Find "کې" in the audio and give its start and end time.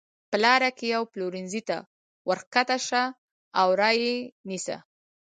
0.77-0.85